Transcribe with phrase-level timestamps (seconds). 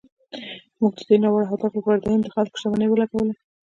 [0.79, 3.33] موږ د دې ناوړه هدف لپاره د هند د خلکو شتمني ولګوله.